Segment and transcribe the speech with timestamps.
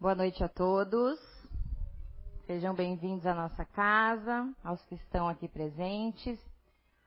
[0.00, 1.20] Boa noite a todos.
[2.46, 6.40] Sejam bem-vindos à nossa casa, aos que estão aqui presentes,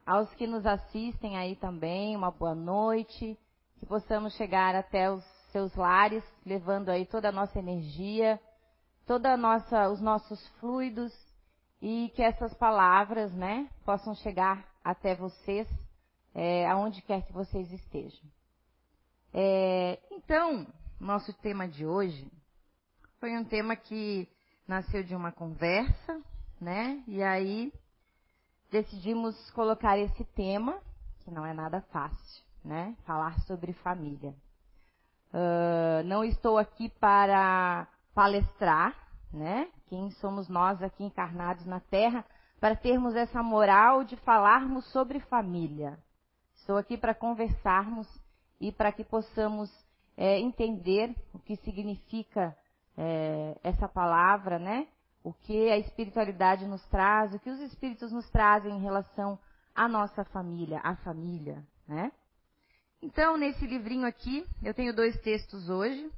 [0.06, 3.36] aos que nos assistem aí também, uma boa noite.
[3.80, 8.40] Que possamos chegar até os seus lares, levando aí toda a nossa energia,
[9.08, 11.12] toda a nossa, os nossos fluidos
[11.82, 15.68] e que essas palavras, né, possam chegar até vocês,
[16.36, 18.30] é, aonde quer que vocês estejam.
[19.34, 20.68] É, então,
[21.00, 22.32] nosso tema de hoje
[23.24, 24.28] foi um tema que
[24.68, 26.22] nasceu de uma conversa,
[26.60, 27.02] né?
[27.08, 27.72] E aí
[28.70, 30.78] decidimos colocar esse tema,
[31.22, 32.94] que não é nada fácil, né?
[33.06, 34.36] Falar sobre família.
[35.30, 38.94] Uh, não estou aqui para palestrar,
[39.32, 39.70] né?
[39.88, 42.26] Quem somos nós aqui encarnados na Terra
[42.60, 45.98] para termos essa moral de falarmos sobre família.
[46.56, 48.06] Estou aqui para conversarmos
[48.60, 49.72] e para que possamos
[50.18, 52.54] é, entender o que significa
[52.98, 54.88] é, essa palavra, né?
[55.24, 59.40] O que a espiritualidade nos traz, o que os espíritos nos trazem em relação
[59.74, 62.12] à nossa família, à família, né?
[63.02, 66.10] Então, nesse livrinho aqui, eu tenho dois textos hoje.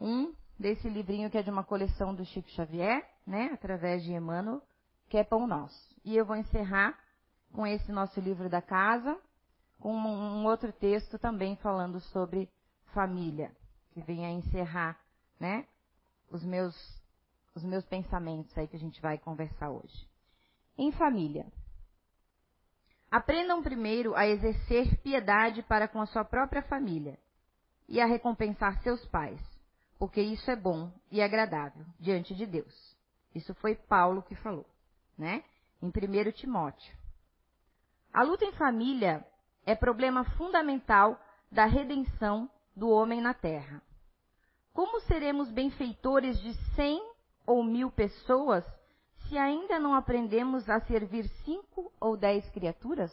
[0.00, 3.50] Um desse livrinho que é de uma coleção do Chico Xavier, né?
[3.52, 4.62] Através de Emmanuel,
[5.08, 5.94] que é Pão Nosso.
[6.04, 6.98] E eu vou encerrar
[7.52, 9.18] com esse nosso livro da casa,
[9.78, 12.50] com um, outro texto também falando sobre
[12.92, 13.50] família,
[13.90, 14.98] que vem a encerrar,
[15.38, 15.66] né?
[16.30, 16.74] Os meus,
[17.54, 20.08] os meus pensamentos aí que a gente vai conversar hoje.
[20.76, 21.46] Em família.
[23.10, 27.18] Aprendam primeiro a exercer piedade para com a sua própria família
[27.88, 29.40] e a recompensar seus pais,
[29.98, 32.96] porque isso é bom e agradável diante de Deus.
[33.34, 34.66] Isso foi Paulo que falou,
[35.16, 35.44] né?
[35.80, 36.96] Em 1 Timóteo.
[38.12, 39.24] A luta em família
[39.64, 43.82] é problema fundamental da redenção do homem na terra.
[44.76, 47.02] Como seremos benfeitores de cem
[47.46, 48.62] ou mil pessoas
[49.26, 53.10] se ainda não aprendemos a servir cinco ou dez criaturas?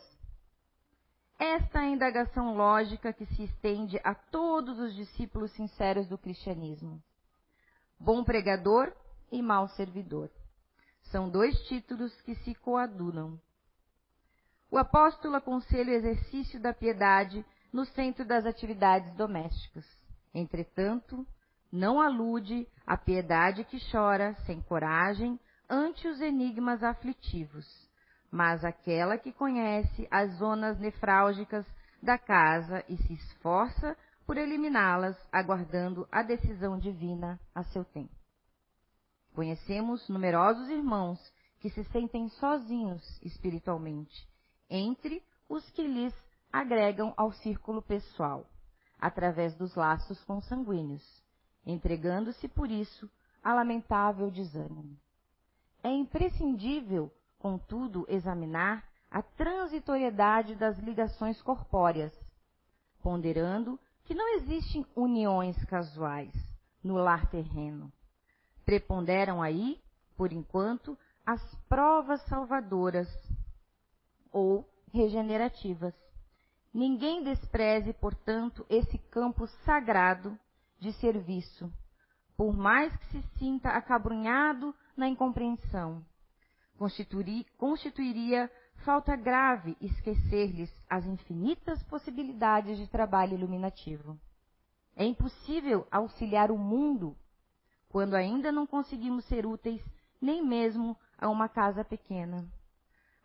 [1.39, 7.01] Esta é a indagação lógica que se estende a todos os discípulos sinceros do cristianismo.
[7.97, 8.93] Bom pregador
[9.31, 10.29] e mau servidor.
[11.03, 13.39] São dois títulos que se coadunam.
[14.69, 19.85] O apóstolo aconselha o exercício da piedade no centro das atividades domésticas.
[20.33, 21.25] Entretanto,
[21.73, 27.65] não alude à piedade que chora, sem coragem, ante os enigmas aflitivos,
[28.29, 31.65] mas aquela que conhece as zonas nefrálgicas
[31.99, 38.13] da casa e se esforça por eliminá-las, aguardando a decisão divina a seu tempo.
[39.33, 41.19] Conhecemos numerosos irmãos
[41.59, 44.29] que se sentem sozinhos espiritualmente,
[44.69, 46.13] entre os que lhes
[46.51, 48.45] agregam ao círculo pessoal,
[48.99, 51.22] através dos laços consanguíneos
[51.65, 53.09] entregando-se por isso
[53.43, 54.97] a lamentável desânimo.
[55.83, 62.13] É imprescindível, contudo, examinar a transitoriedade das ligações corpóreas,
[63.01, 66.33] ponderando que não existem uniões casuais
[66.83, 67.91] no lar terreno.
[68.65, 69.79] Preponderam aí,
[70.15, 73.07] por enquanto, as provas salvadoras
[74.31, 75.93] ou regenerativas.
[76.73, 80.37] Ninguém despreze, portanto, esse campo sagrado
[80.83, 81.71] de serviço,
[82.35, 86.05] por mais que se sinta acabrunhado na incompreensão.
[87.57, 88.51] Constituiria
[88.83, 94.19] falta grave esquecer-lhes as infinitas possibilidades de trabalho iluminativo.
[94.93, 97.15] É impossível auxiliar o mundo
[97.87, 99.81] quando ainda não conseguimos ser úteis
[100.21, 102.45] nem mesmo a uma casa pequena,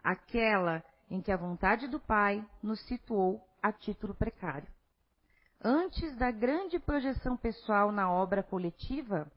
[0.02, 4.77] aquela em que a vontade do Pai nos situou a título precário
[5.62, 9.30] antes da grande projeção pessoal na obra coletiva,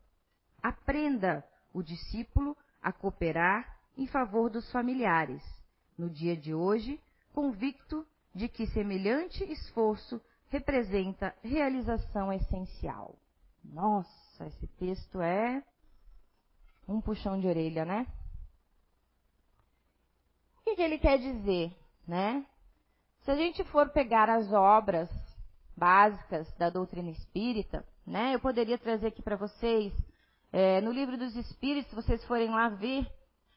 [0.61, 1.43] aprenda
[1.73, 5.43] o discípulo a cooperar em favor dos familiares,
[5.97, 6.99] no dia de hoje,
[7.33, 13.15] convicto de que semelhante esforço representa realização essencial.
[13.63, 15.63] Nossa, esse texto é
[16.87, 18.07] um puxão de orelha, né?
[20.57, 21.75] O que, ele quer dizer,
[22.07, 22.45] né?
[23.21, 25.09] Se a gente for pegar as obras
[25.81, 28.35] básicas da doutrina espírita, né?
[28.35, 29.91] Eu poderia trazer aqui para vocês,
[30.53, 33.11] é, no livro dos Espíritos, se vocês forem lá ver,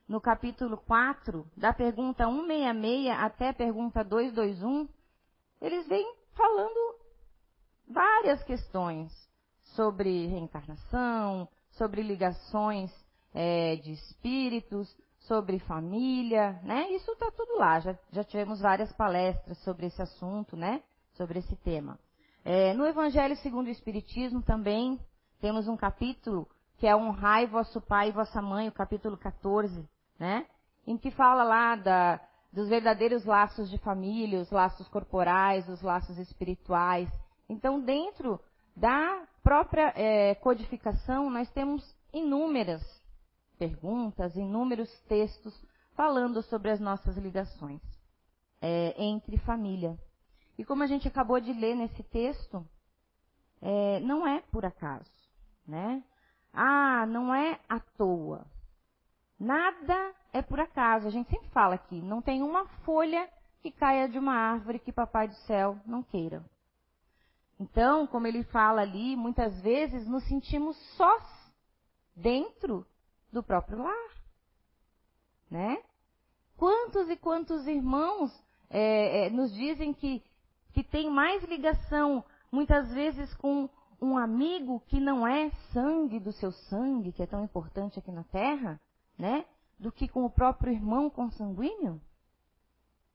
[0.09, 4.89] no capítulo 4, da pergunta 166 até a pergunta 221,
[5.61, 6.95] eles vêm falando
[7.87, 9.13] várias questões
[9.77, 12.91] sobre reencarnação, sobre ligações
[13.35, 16.91] é, de espíritos, sobre família, né?
[16.93, 17.81] Isso está tudo lá.
[17.81, 20.83] Já, já tivemos várias palestras sobre esse assunto, né?
[21.13, 21.99] Sobre esse tema.
[22.45, 25.01] É, no Evangelho segundo o Espiritismo também
[25.41, 26.47] temos um capítulo
[26.77, 29.89] que é honrai vosso pai e vossa mãe, o capítulo 14,
[30.19, 30.47] né?
[30.87, 32.21] Em que fala lá da,
[32.53, 37.09] dos verdadeiros laços de família, os laços corporais, os laços espirituais.
[37.49, 38.39] Então, dentro
[38.77, 41.83] da própria é, codificação, nós temos
[42.13, 42.83] inúmeras
[43.59, 45.55] perguntas, inúmeros textos
[45.95, 47.81] falando sobre as nossas ligações
[48.61, 49.97] é, entre família.
[50.57, 52.67] E como a gente acabou de ler nesse texto,
[53.61, 55.11] é, não é por acaso,
[55.67, 56.03] né?
[56.53, 58.47] Ah, não é à toa.
[59.39, 61.09] Nada é por acaso.
[61.09, 63.29] A gente sempre fala aqui, não tem uma folha
[63.61, 66.45] que caia de uma árvore que Papai do Céu não queira.
[67.59, 71.23] Então, como ele fala ali, muitas vezes nos sentimos sós
[72.15, 72.87] dentro
[73.33, 74.11] do próprio lar.
[75.51, 75.83] Né?
[76.57, 78.31] Quantos e quantos irmãos
[78.69, 80.23] é, é, nos dizem que,
[80.75, 83.71] que tem mais ligação, muitas vezes, com
[84.03, 88.25] um amigo que não é sangue do seu sangue, que é tão importante aqui na
[88.25, 88.81] Terra,
[89.17, 89.47] né?
[89.79, 92.01] Do que com o próprio irmão consanguíneo?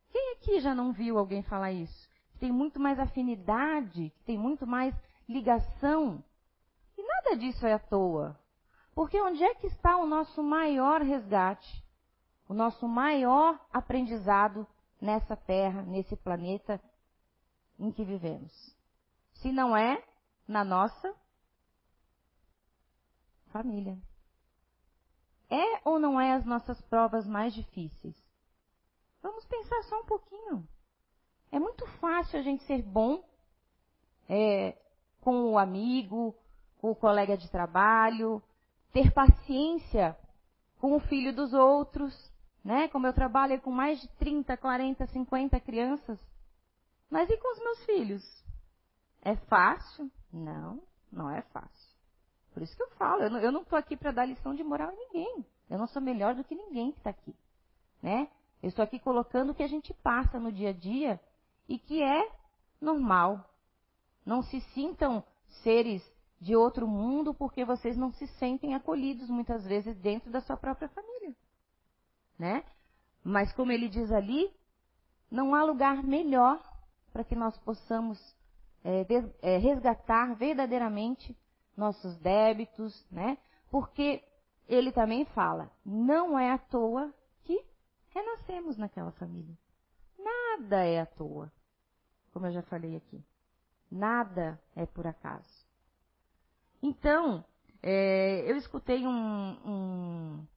[0.09, 2.09] Quem aqui já não viu alguém falar isso?
[2.31, 4.95] Que tem muito mais afinidade, que tem muito mais
[5.27, 6.23] ligação.
[6.97, 8.39] E nada disso é à toa.
[8.95, 11.83] Porque onde é que está o nosso maior resgate?
[12.47, 14.65] O nosso maior aprendizado
[15.01, 16.81] nessa terra, nesse planeta
[17.79, 18.75] em que vivemos?
[19.33, 20.03] Se não é
[20.47, 21.15] na nossa
[23.51, 23.97] família.
[25.49, 28.15] É ou não é as nossas provas mais difíceis?
[29.21, 30.67] Vamos pensar só um pouquinho.
[31.51, 33.23] É muito fácil a gente ser bom
[34.27, 34.77] é,
[35.21, 36.35] com o amigo,
[36.77, 38.41] com o colega de trabalho,
[38.93, 40.15] ter paciência
[40.79, 42.13] com o filho dos outros,
[42.63, 42.87] né?
[42.89, 46.19] Como eu trabalho com mais de 30, 40, 50 crianças.
[47.09, 48.43] Mas e com os meus filhos?
[49.21, 50.11] É fácil?
[50.31, 51.89] Não, não é fácil.
[52.53, 54.95] Por isso que eu falo, eu não estou aqui para dar lição de moral a
[54.95, 55.45] ninguém.
[55.69, 57.35] Eu não sou melhor do que ninguém que está aqui.
[58.01, 58.29] Né?
[58.61, 61.19] Eu estou aqui colocando o que a gente passa no dia a dia
[61.67, 62.31] e que é
[62.81, 63.49] normal.
[64.25, 65.23] Não se sintam
[65.63, 66.03] seres
[66.39, 70.89] de outro mundo porque vocês não se sentem acolhidos muitas vezes dentro da sua própria
[70.89, 71.35] família.
[72.37, 72.63] Né?
[73.23, 74.51] Mas como ele diz ali,
[75.29, 76.61] não há lugar melhor
[77.11, 78.19] para que nós possamos
[78.83, 79.05] é,
[79.41, 81.37] é, resgatar verdadeiramente
[81.75, 83.37] nossos débitos, né?
[83.69, 84.23] Porque
[84.67, 87.13] ele também fala, não é à toa
[87.43, 87.65] que
[88.09, 89.57] renascemos naquela família.
[90.17, 91.51] Nada é à toa,
[92.31, 93.23] como eu já falei aqui.
[93.91, 95.67] Nada é por acaso.
[96.81, 97.43] Então,
[97.81, 99.11] é, eu escutei um,
[99.65, 100.47] um,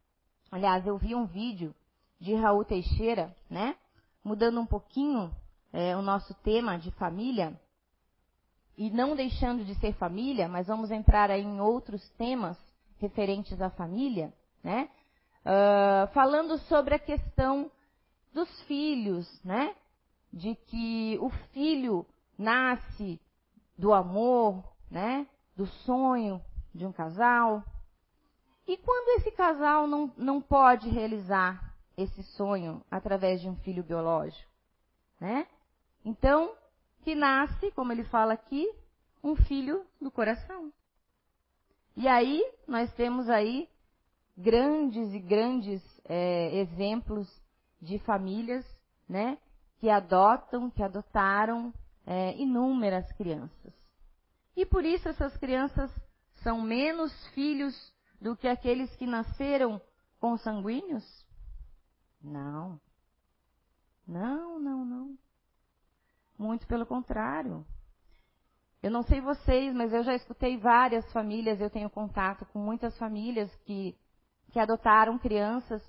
[0.50, 1.74] aliás, eu vi um vídeo
[2.20, 3.76] de Raul Teixeira, né?
[4.22, 5.34] Mudando um pouquinho
[5.72, 7.58] é, o nosso tema de família,
[8.76, 12.58] e não deixando de ser família, mas vamos entrar aí em outros temas
[12.98, 14.32] referentes à família,
[14.62, 14.88] né?
[15.44, 17.70] Uh, falando sobre a questão
[18.32, 19.74] dos filhos, né?
[20.32, 22.06] De que o filho
[22.38, 23.20] nasce
[23.76, 25.26] do amor, né?
[25.56, 26.40] Do sonho
[26.74, 27.62] de um casal.
[28.66, 34.50] E quando esse casal não, não pode realizar esse sonho através de um filho biológico,
[35.20, 35.46] né?
[36.04, 36.54] Então,
[37.02, 38.68] que nasce, como ele fala aqui,
[39.22, 40.72] um filho do coração.
[41.96, 43.68] E aí, nós temos aí
[44.36, 47.28] grandes e grandes é, exemplos
[47.80, 48.64] de famílias,
[49.08, 49.38] né,
[49.78, 51.72] que adotam, que adotaram
[52.06, 53.74] é, inúmeras crianças.
[54.56, 55.90] E por isso essas crianças
[56.42, 59.80] são menos filhos do que aqueles que nasceram
[60.20, 61.26] consanguíneos?
[62.22, 62.80] Não.
[64.06, 65.18] Não, não, não.
[66.42, 67.64] Muito pelo contrário.
[68.82, 72.98] Eu não sei vocês, mas eu já escutei várias famílias, eu tenho contato com muitas
[72.98, 73.96] famílias que,
[74.50, 75.80] que adotaram crianças.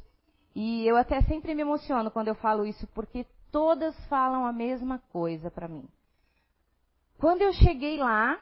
[0.55, 4.99] E eu até sempre me emociono quando eu falo isso, porque todas falam a mesma
[5.11, 5.89] coisa para mim.
[7.17, 8.39] Quando eu cheguei lá,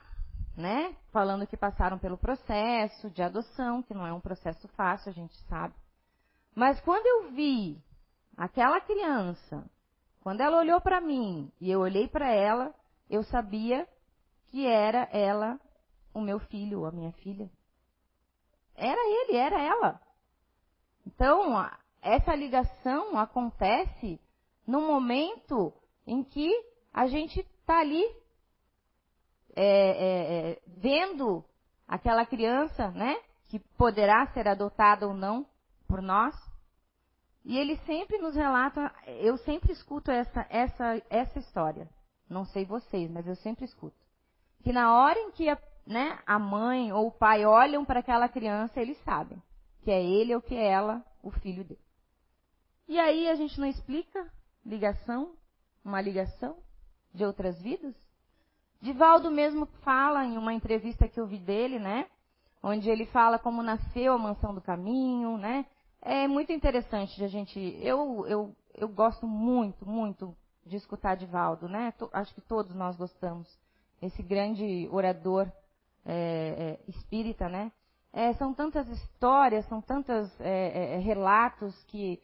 [0.57, 5.13] né, falando que passaram pelo processo de adoção, que não é um processo fácil, a
[5.13, 5.73] gente sabe.
[6.53, 7.81] Mas quando eu vi
[8.35, 9.65] aquela criança
[10.21, 12.73] quando ela olhou para mim e eu olhei para ela,
[13.09, 13.87] eu sabia
[14.47, 15.59] que era ela
[16.13, 17.49] o meu filho, a minha filha.
[18.75, 20.01] Era ele, era ela.
[21.05, 21.53] Então,
[22.01, 24.19] essa ligação acontece
[24.65, 25.73] no momento
[26.05, 26.49] em que
[26.93, 28.03] a gente está ali
[29.55, 31.43] é, é, é, vendo
[31.87, 33.15] aquela criança, né,
[33.49, 35.45] que poderá ser adotada ou não
[35.87, 36.35] por nós,
[37.43, 41.89] e ele sempre nos relata, eu sempre escuto essa, essa, essa história.
[42.29, 43.97] Não sei vocês, mas eu sempre escuto.
[44.63, 48.29] Que na hora em que a, né, a mãe ou o pai olham para aquela
[48.29, 49.41] criança, eles sabem
[49.83, 51.79] que é ele ou que é ela o filho dele.
[52.87, 54.31] E aí a gente não explica
[54.65, 55.33] ligação,
[55.83, 56.57] uma ligação
[57.13, 57.95] de outras vidas?
[58.81, 62.07] Divaldo mesmo fala em uma entrevista que eu vi dele, né?
[62.63, 65.65] Onde ele fala como nasceu a mansão do caminho, né?
[66.01, 67.59] É muito interessante de a gente.
[67.79, 71.93] Eu, eu, eu gosto muito, muito de escutar Divaldo, né?
[72.11, 73.47] Acho que todos nós gostamos.
[74.01, 75.51] Esse grande orador
[76.03, 77.71] é, é, espírita, né?
[78.11, 82.21] É, são tantas histórias, são tantos é, é, relatos que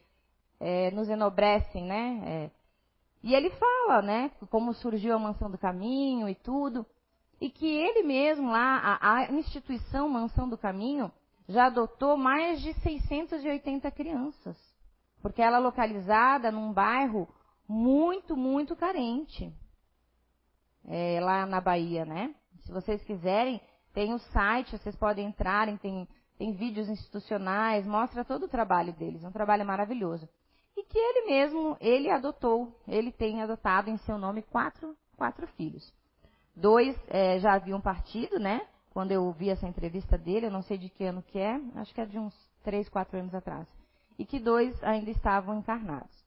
[0.59, 2.51] é, nos enobrecem, né?
[3.23, 4.31] e ele fala, né?
[4.49, 6.85] Como surgiu a Mansão do Caminho e tudo.
[7.39, 11.11] E que ele mesmo lá, a, a instituição Mansão do Caminho,
[11.47, 14.57] já adotou mais de 680 crianças.
[15.21, 17.27] Porque ela é localizada num bairro
[17.67, 19.53] muito, muito carente.
[20.85, 22.33] É, lá na Bahia, né?
[22.63, 23.61] Se vocês quiserem,
[23.93, 29.23] tem o site, vocês podem entrar, tem, tem vídeos institucionais, mostra todo o trabalho deles.
[29.23, 30.27] Um trabalho maravilhoso.
[30.75, 35.91] E que ele mesmo, ele adotou, ele tem adotado em seu nome quatro, quatro filhos.
[36.55, 38.61] Dois é, já haviam partido, né?
[38.97, 41.93] Quando eu vi essa entrevista dele, eu não sei de que ano que é, acho
[41.93, 43.67] que é de uns três, quatro anos atrás.
[44.17, 46.25] E que dois ainda estavam encarnados.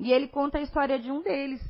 [0.00, 1.60] E ele conta a história de um deles,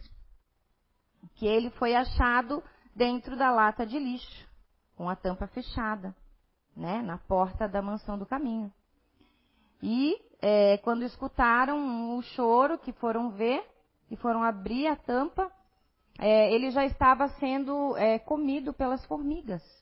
[1.34, 2.62] que ele foi achado
[2.94, 4.48] dentro da lata de lixo,
[4.94, 6.14] com a tampa fechada,
[6.76, 8.72] né, na porta da mansão do caminho.
[9.82, 13.68] E é, quando escutaram o choro, que foram ver,
[14.08, 15.50] e foram abrir a tampa,
[16.16, 19.77] é, ele já estava sendo é, comido pelas formigas.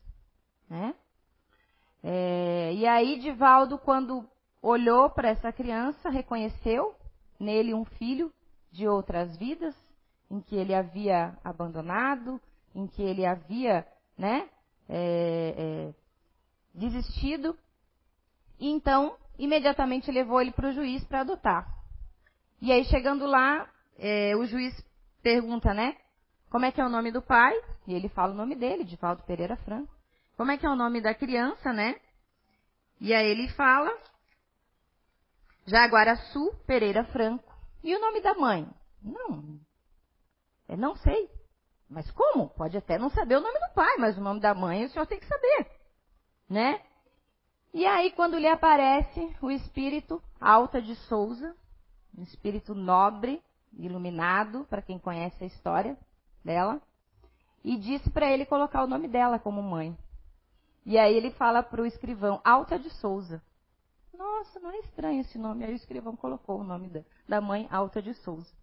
[0.69, 0.95] Né?
[2.03, 4.29] É, e aí, Divaldo, quando
[4.63, 6.95] olhou para essa criança, reconheceu
[7.39, 8.33] nele um filho
[8.73, 9.75] de outras vidas,
[10.31, 12.41] em que ele havia abandonado,
[12.75, 13.87] em que ele havia
[14.19, 14.49] né,
[14.89, 15.95] é, é,
[16.75, 17.57] desistido.
[18.59, 21.67] E então, imediatamente levou ele para o juiz para adotar.
[22.61, 23.69] E aí, chegando lá,
[23.99, 24.75] é, o juiz
[25.23, 25.97] pergunta, né?
[26.51, 27.55] Como é que é o nome do pai?
[27.87, 29.96] E ele fala o nome dele, Divaldo Pereira Franco.
[30.37, 31.99] Como é que é o nome da criança, né?
[33.01, 33.91] E aí ele fala
[35.67, 37.55] Jaguaraçu Pereira Franco.
[37.83, 38.69] E o nome da mãe?
[39.03, 39.59] Não.
[40.69, 41.31] Eu não sei.
[41.89, 42.49] Mas como?
[42.51, 45.07] Pode até não saber o nome do pai, mas o nome da mãe o senhor
[45.07, 45.71] tem que saber.
[46.49, 46.81] Né?
[47.73, 51.55] E aí, quando lhe aparece o espírito Alta de Souza,
[52.17, 53.43] um espírito nobre,
[53.79, 55.97] iluminado, para quem conhece a história
[56.45, 56.81] dela,
[57.63, 59.97] e disse para ele colocar o nome dela como mãe.
[60.87, 63.43] E aí ele fala para o escrivão, Alta de Souza.
[64.17, 65.65] Nossa, não é estranho esse nome.
[65.65, 68.55] Aí o escrivão colocou o nome da, da mãe Alta de Souza.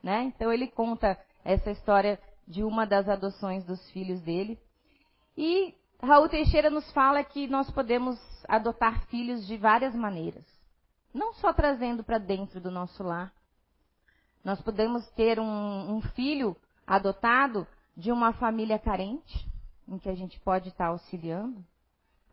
[0.00, 0.22] Né?
[0.22, 4.56] Então ele conta essa história de uma das adoções dos filhos dele.
[5.36, 8.16] E Raul Teixeira nos fala que nós podemos
[8.46, 10.46] adotar filhos de várias maneiras.
[11.12, 13.32] Não só trazendo para dentro do nosso lar.
[14.44, 17.66] Nós podemos ter um, um filho adotado
[17.96, 19.52] de uma família carente
[19.88, 21.64] em que a gente pode estar auxiliando.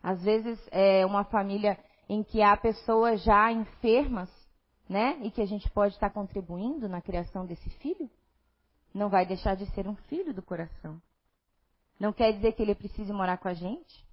[0.01, 1.77] Às vezes é uma família
[2.10, 4.29] em que há pessoas já enfermas,
[4.89, 5.17] né?
[5.22, 8.10] E que a gente pode estar contribuindo na criação desse filho.
[8.93, 11.01] Não vai deixar de ser um filho do coração.
[12.00, 14.05] Não quer dizer que ele precise morar com a gente.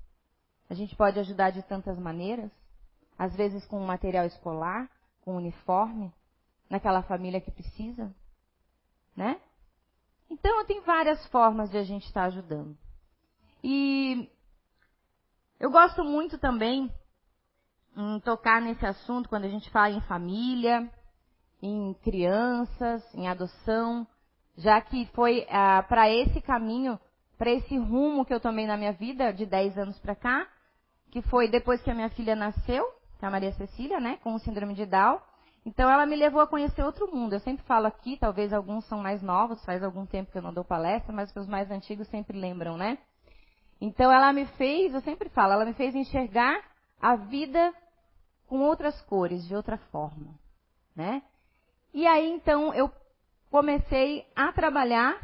[0.68, 2.50] A gente pode ajudar de tantas maneiras.
[3.18, 4.88] Às vezes com material escolar,
[5.22, 6.12] com uniforme,
[6.70, 8.14] naquela família que precisa,
[9.16, 9.40] né?
[10.30, 12.76] Então, tem várias formas de a gente estar ajudando.
[13.62, 14.30] E
[15.58, 16.92] eu gosto muito também
[17.96, 20.88] em tocar nesse assunto quando a gente fala em família,
[21.60, 24.06] em crianças, em adoção,
[24.56, 26.98] já que foi ah, para esse caminho,
[27.36, 30.46] para esse rumo que eu tomei na minha vida de 10 anos para cá,
[31.10, 32.84] que foi depois que a minha filha nasceu,
[33.18, 35.20] que é a Maria Cecília, né, com o síndrome de Down.
[35.66, 37.32] Então ela me levou a conhecer outro mundo.
[37.32, 40.52] Eu sempre falo aqui, talvez alguns são mais novos, faz algum tempo que eu não
[40.52, 42.98] dou palestra, mas os mais antigos sempre lembram, né?
[43.80, 46.60] Então ela me fez, eu sempre falo, ela me fez enxergar
[47.00, 47.72] a vida
[48.46, 50.34] com outras cores, de outra forma,
[50.96, 51.22] né?
[51.94, 52.90] E aí então eu
[53.50, 55.16] comecei a trabalhar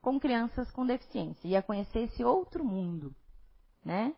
[0.00, 3.14] com crianças com deficiência e a conhecer esse outro mundo,
[3.84, 4.14] né?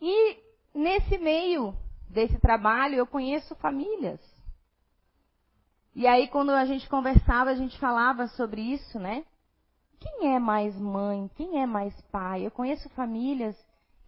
[0.00, 0.38] E
[0.74, 1.76] nesse meio
[2.08, 4.20] desse trabalho eu conheço famílias.
[5.94, 9.24] E aí quando a gente conversava, a gente falava sobre isso, né?
[10.02, 11.30] Quem é mais mãe?
[11.36, 12.44] Quem é mais pai?
[12.44, 13.56] Eu conheço famílias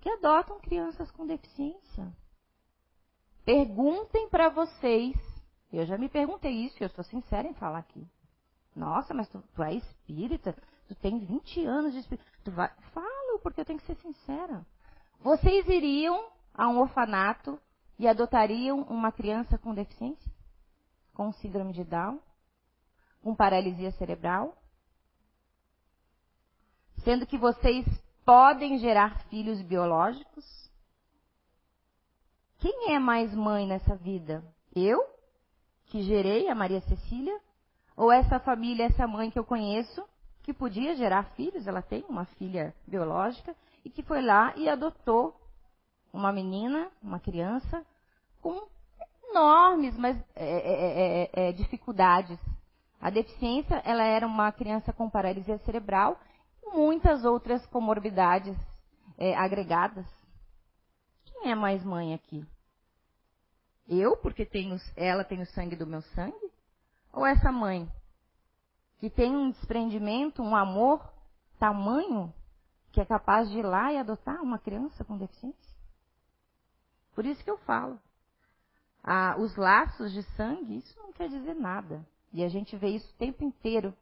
[0.00, 2.12] que adotam crianças com deficiência.
[3.44, 5.14] Perguntem para vocês.
[5.72, 8.04] Eu já me perguntei isso, eu sou sincera em falar aqui.
[8.74, 10.56] Nossa, mas tu, tu é espírita?
[10.88, 12.26] Tu tem 20 anos de espírita.
[12.42, 12.72] Tu vai.
[12.92, 14.66] Falo porque eu tenho que ser sincera.
[15.20, 17.58] Vocês iriam a um orfanato
[17.98, 20.30] e adotariam uma criança com deficiência?
[21.14, 22.20] Com síndrome de Down?
[23.22, 24.56] Com paralisia cerebral?
[27.04, 27.84] Sendo que vocês
[28.24, 30.44] podem gerar filhos biológicos?
[32.58, 34.42] Quem é mais mãe nessa vida?
[34.74, 35.04] Eu,
[35.86, 37.38] que gerei a Maria Cecília?
[37.94, 40.02] Ou essa família, essa mãe que eu conheço,
[40.42, 45.38] que podia gerar filhos, ela tem uma filha biológica, e que foi lá e adotou
[46.10, 47.84] uma menina, uma criança,
[48.40, 48.66] com
[49.30, 52.38] enormes mas, é é, é, é, é, dificuldades.
[53.00, 56.33] A deficiência, ela era uma criança com paralisia cerebral e
[56.72, 58.56] muitas outras comorbidades
[59.18, 60.06] é, agregadas.
[61.24, 62.46] Quem é mais mãe aqui?
[63.86, 66.52] Eu, porque tenho, ela tem o sangue do meu sangue?
[67.12, 67.88] Ou essa mãe,
[68.98, 71.12] que tem um desprendimento, um amor
[71.58, 72.32] tamanho,
[72.90, 75.74] que é capaz de ir lá e adotar uma criança com deficiência?
[77.14, 78.00] Por isso que eu falo.
[79.02, 82.04] Ah, os laços de sangue, isso não quer dizer nada.
[82.32, 83.94] E a gente vê isso o tempo inteiro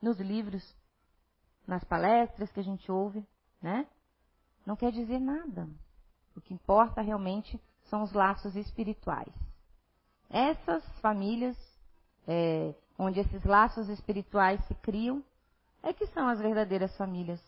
[0.00, 0.74] nos livros,
[1.68, 3.22] nas palestras que a gente ouve,
[3.60, 3.86] né?
[4.64, 5.68] Não quer dizer nada.
[6.34, 9.32] O que importa realmente são os laços espirituais.
[10.30, 11.56] Essas famílias,
[12.26, 15.22] é, onde esses laços espirituais se criam,
[15.82, 17.40] é que são as verdadeiras famílias.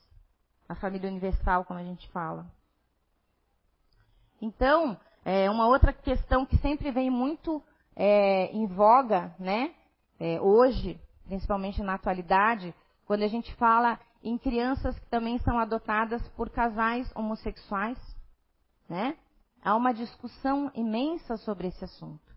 [0.69, 2.47] A família universal, como a gente fala.
[4.41, 7.63] Então, é, uma outra questão que sempre vem muito
[7.97, 9.75] é, em voga, né?
[10.19, 12.75] É, hoje, principalmente na atualidade,
[13.07, 17.99] quando a gente fala em crianças que também são adotadas por casais homossexuais,
[18.89, 19.17] né?
[19.63, 22.31] Há uma discussão imensa sobre esse assunto.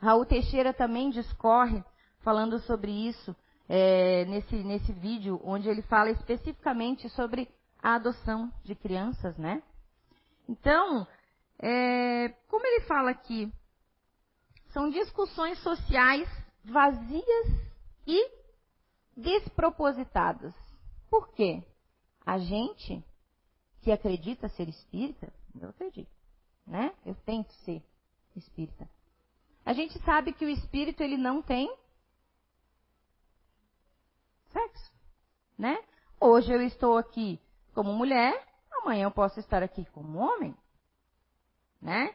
[0.00, 1.82] Raul Teixeira também discorre
[2.20, 3.34] falando sobre isso
[3.68, 7.48] é, nesse, nesse vídeo, onde ele fala especificamente sobre
[7.82, 9.62] a adoção de crianças, né?
[10.48, 11.06] Então,
[11.58, 13.52] é, como ele fala aqui,
[14.72, 16.28] são discussões sociais
[16.64, 17.46] vazias
[18.06, 18.30] e
[19.16, 20.54] despropositadas.
[21.14, 21.62] Por quê?
[22.26, 23.00] A gente
[23.82, 26.10] que acredita ser espírita, eu acredito,
[26.66, 26.92] né?
[27.06, 27.84] Eu tento ser
[28.34, 28.90] espírita.
[29.64, 31.72] A gente sabe que o espírito ele não tem
[34.52, 34.92] sexo,
[35.56, 35.78] né?
[36.20, 37.40] Hoje eu estou aqui
[37.72, 38.34] como mulher,
[38.82, 40.52] amanhã eu posso estar aqui como homem,
[41.80, 42.12] né?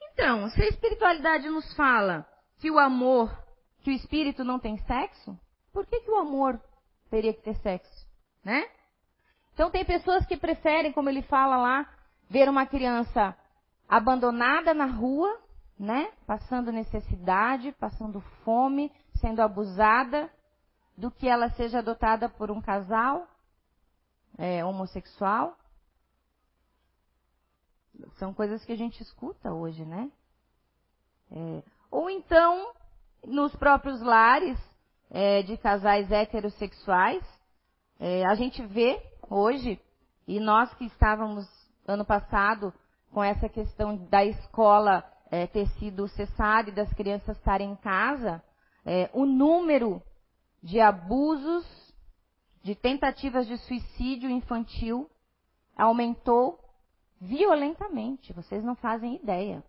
[0.00, 2.26] Então, se a espiritualidade nos fala
[2.58, 3.30] que o amor,
[3.82, 5.38] que o espírito não tem sexo,
[5.74, 6.58] por que, que o amor
[7.10, 8.03] teria que ter sexo,
[8.44, 8.68] né?
[9.52, 11.88] Então tem pessoas que preferem, como ele fala lá,
[12.28, 13.36] ver uma criança
[13.88, 15.40] abandonada na rua,
[15.78, 16.12] né?
[16.26, 20.30] Passando necessidade, passando fome, sendo abusada,
[20.96, 23.26] do que ela seja adotada por um casal
[24.38, 25.56] é, homossexual.
[28.18, 30.10] São coisas que a gente escuta hoje, né?
[31.30, 32.72] É, ou então,
[33.24, 34.58] nos próprios lares
[35.10, 37.24] é, de casais heterossexuais,
[37.98, 39.80] é, a gente vê hoje,
[40.26, 41.46] e nós que estávamos
[41.86, 42.72] ano passado
[43.12, 48.42] com essa questão da escola é, ter sido cessada e das crianças estarem em casa,
[48.84, 50.02] é, o número
[50.62, 51.64] de abusos,
[52.62, 55.10] de tentativas de suicídio infantil
[55.76, 56.58] aumentou
[57.20, 58.32] violentamente.
[58.32, 59.62] Vocês não fazem ideia.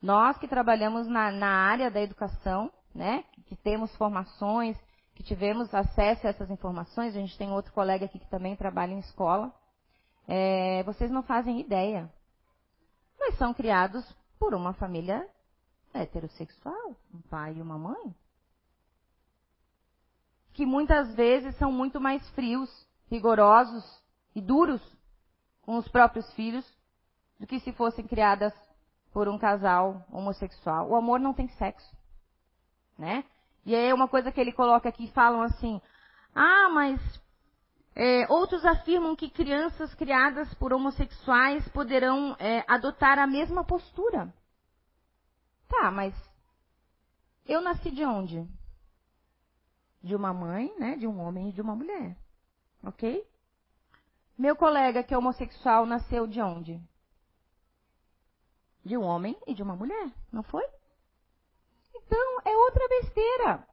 [0.00, 4.76] Nós que trabalhamos na, na área da educação, né, que temos formações,
[5.14, 8.92] que tivemos acesso a essas informações, a gente tem outro colega aqui que também trabalha
[8.92, 9.52] em escola,
[10.26, 12.10] é, vocês não fazem ideia
[13.22, 14.04] mas são criados
[14.36, 15.28] por uma família
[15.94, 18.14] heterossexual, um pai e uma mãe.
[20.52, 22.68] Que muitas vezes são muito mais frios,
[23.08, 23.84] rigorosos
[24.34, 24.82] e duros
[25.62, 26.66] com os próprios filhos
[27.38, 28.52] do que se fossem criadas
[29.12, 30.88] por um casal homossexual.
[30.90, 31.96] O amor não tem sexo,
[32.98, 33.24] né?
[33.64, 35.80] E aí é uma coisa que ele coloca aqui, falam assim:
[36.34, 37.00] "Ah, mas
[37.94, 44.32] é, outros afirmam que crianças criadas por homossexuais poderão é, adotar a mesma postura.
[45.68, 46.14] Tá, mas
[47.46, 48.48] eu nasci de onde?
[50.02, 50.96] De uma mãe, né?
[50.96, 52.16] De um homem e de uma mulher.
[52.82, 53.26] Ok?
[54.38, 56.80] Meu colega que é homossexual nasceu de onde?
[58.84, 60.64] De um homem e de uma mulher, não foi?
[62.12, 63.66] Então, é outra besteira.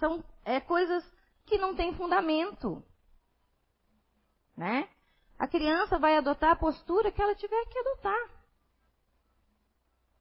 [0.00, 1.04] São é, coisas
[1.44, 2.82] que não tem fundamento.
[4.56, 4.88] Né?
[5.38, 8.30] A criança vai adotar a postura que ela tiver que adotar.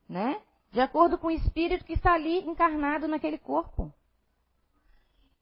[0.08, 0.40] Né?
[0.72, 3.92] De acordo com o espírito que está ali encarnado naquele corpo.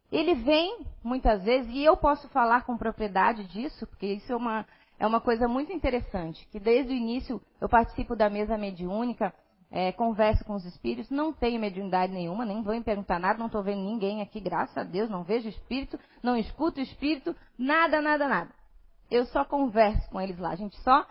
[0.09, 4.65] ele vem muitas vezes, e eu posso falar com propriedade disso, porque isso é uma,
[4.97, 9.33] é uma coisa muito interessante, que desde o início eu participo da mesa mediúnica,
[9.75, 13.47] é, converso com os espíritos, não tenho mediunidade nenhuma, nem vou me perguntar nada, não
[13.47, 18.27] estou vendo ninguém aqui, graças a Deus, não vejo espírito, não escuto espírito, nada, nada,
[18.27, 18.51] nada.
[19.09, 21.07] Eu só converso com eles lá, a gente só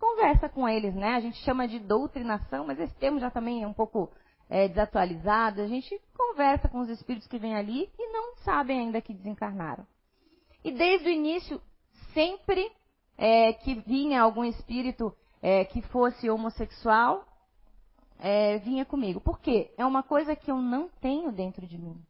[0.00, 1.14] conversa com eles, né?
[1.14, 4.10] A gente chama de doutrinação, mas esse termo já também é um pouco
[4.50, 5.62] é, desatualizado.
[5.62, 9.86] A gente conversa com os espíritos que vêm ali e não sabem ainda que desencarnaram.
[10.64, 11.62] E desde o início,
[12.12, 12.68] sempre
[13.16, 17.24] é, que vinha algum espírito é, que fosse homossexual,
[18.18, 19.20] é, vinha comigo.
[19.20, 19.72] Por quê?
[19.76, 22.00] É uma coisa que eu não tenho dentro de mim.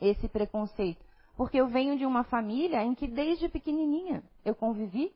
[0.00, 1.04] Esse preconceito.
[1.36, 5.12] Porque eu venho de uma família em que desde pequenininha eu convivi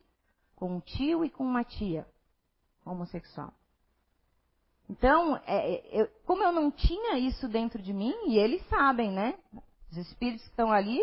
[0.55, 2.07] com um tio e com uma tia
[2.85, 3.53] homossexual.
[4.89, 9.11] Então, é, é, eu, como eu não tinha isso dentro de mim, e eles sabem,
[9.11, 9.35] né?
[9.91, 10.99] Os espíritos que estão ali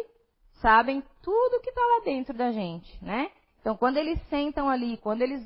[0.61, 3.30] sabem tudo que está lá dentro da gente, né?
[3.61, 5.44] Então, quando eles sentam ali, quando eles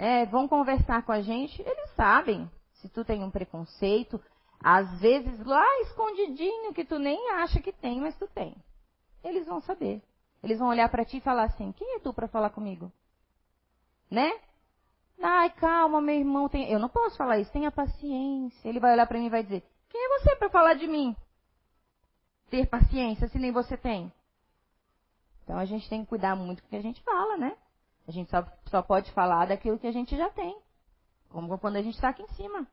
[0.00, 4.20] é, vão conversar com a gente, eles sabem se tu tem um preconceito,
[4.58, 8.56] às vezes lá escondidinho que tu nem acha que tem, mas tu tem.
[9.22, 10.02] Eles vão saber.
[10.42, 12.90] Eles vão olhar para ti e falar assim: "Quem é tu para falar comigo?"
[14.10, 14.32] né?
[15.22, 16.70] Ai, calma, meu irmão, tem...
[16.70, 18.68] eu não posso falar isso, tenha paciência.
[18.68, 21.14] Ele vai olhar para mim e vai dizer: Quem é você para falar de mim?
[22.48, 24.10] Ter paciência, se nem você tem.
[25.44, 27.54] Então a gente tem que cuidar muito com o que a gente fala, né?
[28.10, 30.58] A gente só, só pode falar daquilo que a gente já tem.
[31.28, 32.66] Como quando a gente está aqui em cima.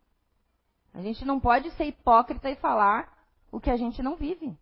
[0.94, 3.16] A gente não pode ser hipócrita e falar
[3.52, 4.58] o que a gente não vive.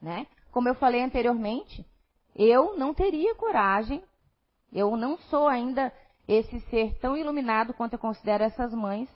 [0.00, 0.26] Né?
[0.52, 1.84] Como eu falei anteriormente,
[2.36, 4.00] eu não teria coragem
[4.72, 5.92] eu não sou ainda
[6.28, 9.08] esse ser tão iluminado quanto eu considero essas mães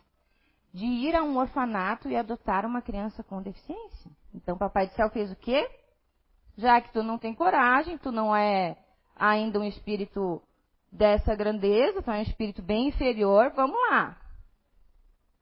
[0.73, 4.11] de ir a um orfanato e adotar uma criança com deficiência.
[4.33, 5.69] Então, Papai do Céu fez o quê?
[6.57, 8.77] Já que tu não tem coragem, tu não é
[9.17, 10.41] ainda um espírito
[10.91, 14.17] dessa grandeza, tu é um espírito bem inferior, vamos lá.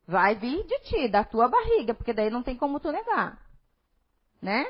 [0.07, 3.39] Vai vir de ti, da tua barriga, porque daí não tem como tu negar.
[4.41, 4.65] Né?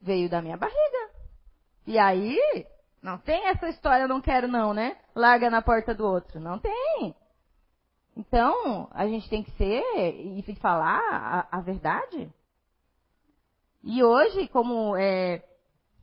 [0.00, 1.10] Veio da minha barriga.
[1.86, 2.38] E aí,
[3.02, 4.96] não tem essa história, não quero não, né?
[5.14, 6.40] Larga na porta do outro.
[6.40, 7.14] Não tem.
[8.16, 12.32] Então, a gente tem que ser e falar a, a verdade.
[13.82, 15.42] E hoje, como é,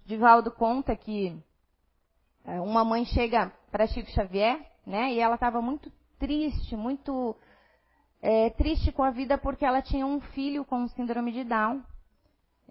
[0.05, 1.37] Divaldo conta que
[2.45, 5.13] uma mãe chega para Chico Xavier, né?
[5.13, 7.35] E ela estava muito triste, muito
[8.21, 11.83] é, triste com a vida porque ela tinha um filho com síndrome de Down.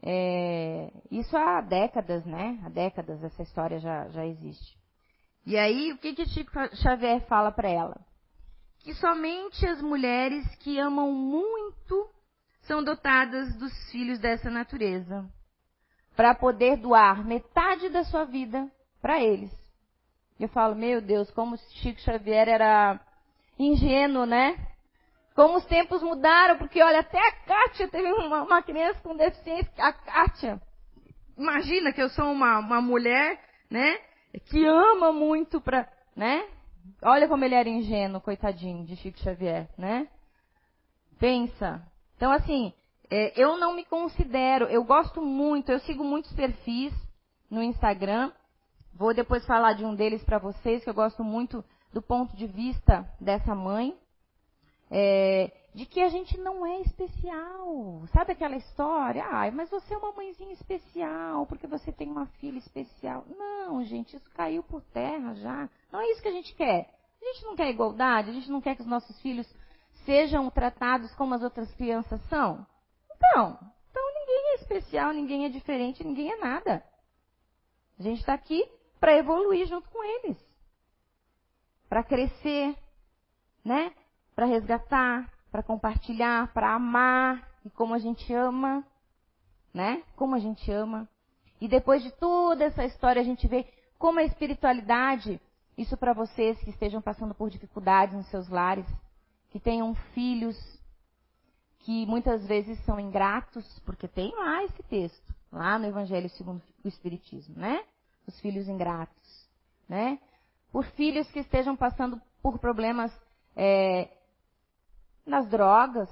[0.02, 2.58] É, isso há décadas, né?
[2.64, 4.76] Há décadas essa história já, já existe.
[5.44, 8.00] E aí, o que, que Chico Xavier fala para ela?
[8.80, 12.08] Que somente as mulheres que amam muito
[12.62, 15.28] são dotadas dos filhos dessa natureza,
[16.16, 19.52] para poder doar metade da sua vida para eles.
[20.42, 22.98] Eu falo, meu Deus, como Chico Xavier era
[23.56, 24.58] ingênuo, né?
[25.36, 29.72] Como os tempos mudaram, porque olha, até a Kátia teve uma, uma criança com deficiência.
[29.78, 30.60] A Kátia,
[31.38, 33.98] imagina que eu sou uma, uma mulher, né?
[34.46, 36.44] Que ama muito para, né?
[37.04, 40.08] Olha como ele era ingênuo, coitadinho de Chico Xavier, né?
[41.20, 41.86] Pensa.
[42.16, 42.72] Então, assim,
[43.08, 46.92] é, eu não me considero, eu gosto muito, eu sigo muitos perfis
[47.48, 48.32] no Instagram.
[48.94, 52.46] Vou depois falar de um deles para vocês, que eu gosto muito do ponto de
[52.46, 53.96] vista dessa mãe
[54.94, 58.06] é, de que a gente não é especial.
[58.12, 59.24] Sabe aquela história?
[59.24, 63.24] Ai, mas você é uma mãezinha especial, porque você tem uma filha especial.
[63.26, 65.68] Não, gente, isso caiu por terra já.
[65.90, 66.90] Não é isso que a gente quer.
[67.20, 69.48] A gente não quer igualdade, a gente não quer que os nossos filhos
[70.04, 72.66] sejam tratados como as outras crianças são.
[73.14, 73.58] Então,
[73.90, 76.84] então ninguém é especial, ninguém é diferente, ninguém é nada.
[77.98, 78.68] A gente está aqui
[79.02, 80.38] para evoluir junto com eles.
[81.88, 82.78] Para crescer,
[83.64, 83.92] né?
[84.32, 88.86] para resgatar, para compartilhar, para amar e como a gente ama,
[89.74, 90.04] né?
[90.14, 91.08] Como a gente ama.
[91.60, 93.66] E depois de toda essa história a gente vê
[93.98, 95.40] como a espiritualidade,
[95.76, 98.86] isso para vocês que estejam passando por dificuldades nos seus lares,
[99.50, 100.56] que tenham filhos
[101.80, 106.88] que muitas vezes são ingratos, porque tem lá esse texto, lá no Evangelho segundo o
[106.88, 107.84] Espiritismo, né?
[108.26, 109.48] Os filhos ingratos,
[109.88, 110.18] né?
[110.70, 113.12] Por filhos que estejam passando por problemas
[113.56, 114.08] é,
[115.26, 116.08] nas drogas.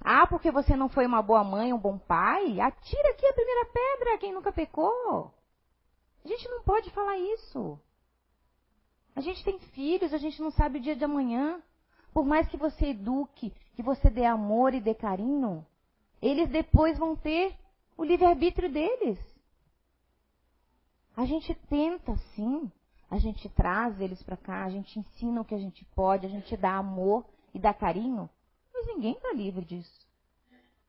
[0.00, 2.60] Ah, porque você não foi uma boa mãe, um bom pai?
[2.60, 5.32] Atira aqui a primeira pedra, quem nunca pecou.
[6.24, 7.78] A gente não pode falar isso.
[9.16, 11.62] A gente tem filhos, a gente não sabe o dia de amanhã.
[12.12, 15.66] Por mais que você eduque, que você dê amor e dê carinho,
[16.20, 17.54] eles depois vão ter
[17.96, 19.18] o livre-arbítrio deles.
[21.16, 22.70] A gente tenta, sim,
[23.08, 26.28] a gente traz eles para cá, a gente ensina o que a gente pode, a
[26.28, 27.24] gente dá amor
[27.54, 28.28] e dá carinho,
[28.72, 30.06] mas ninguém está livre disso.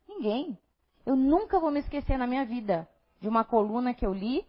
[0.08, 0.58] Ninguém.
[1.04, 2.88] Eu nunca vou me esquecer na minha vida
[3.20, 4.44] de uma coluna que eu li,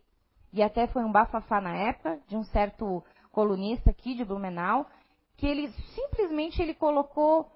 [0.51, 4.87] e até foi um bafafá na época, de um certo colunista aqui de Blumenau,
[5.35, 7.51] que ele simplesmente ele colocou,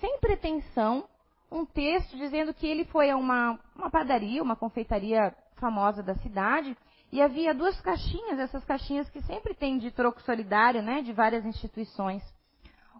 [0.00, 1.08] sem pretensão,
[1.50, 6.76] um texto dizendo que ele foi a uma, uma padaria, uma confeitaria famosa da cidade,
[7.12, 11.44] e havia duas caixinhas, essas caixinhas que sempre tem de troco solidário, né, de várias
[11.44, 12.22] instituições.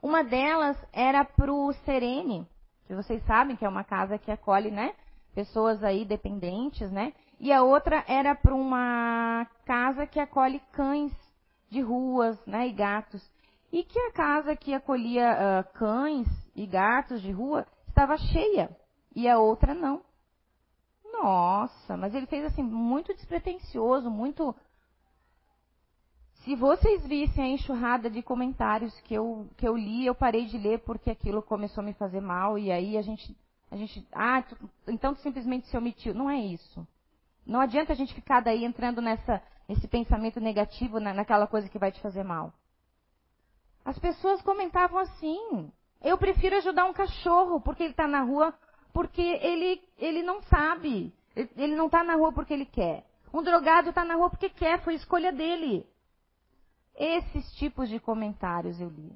[0.02, 2.46] Uma delas era para o Serene,
[2.86, 4.94] que vocês sabem que é uma casa que acolhe, né,
[5.34, 11.12] pessoas aí dependentes, né, e a outra era para uma casa que acolhe cães
[11.70, 13.22] de ruas, né, e gatos.
[13.72, 18.70] E que a casa que acolhia uh, cães e gatos de rua estava cheia
[19.14, 20.05] e a outra não.
[21.22, 24.54] Nossa, mas ele fez assim muito despretensioso, muito.
[26.44, 30.56] Se vocês vissem a enxurrada de comentários que eu, que eu li, eu parei de
[30.56, 33.36] ler porque aquilo começou a me fazer mal e aí a gente,
[33.70, 36.14] a gente, ah, tu, então tu simplesmente se omitiu.
[36.14, 36.86] Não é isso.
[37.44, 41.78] Não adianta a gente ficar daí entrando nessa, nesse pensamento negativo, na, naquela coisa que
[41.78, 42.52] vai te fazer mal.
[43.84, 48.52] As pessoas comentavam assim: eu prefiro ajudar um cachorro porque ele está na rua,
[48.96, 51.12] porque ele, ele não sabe.
[51.54, 53.04] Ele não está na rua porque ele quer.
[53.30, 55.86] Um drogado está na rua porque quer, foi escolha dele.
[56.94, 59.12] Esses tipos de comentários eu li.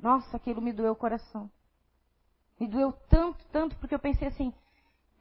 [0.00, 1.50] Nossa, aquilo me doeu o coração.
[2.58, 4.50] Me doeu tanto, tanto, porque eu pensei assim: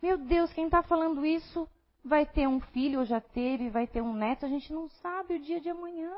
[0.02, 1.68] meu Deus, quem está falando isso
[2.02, 5.34] vai ter um filho, ou já teve, vai ter um neto, a gente não sabe
[5.34, 6.14] o dia de amanhã.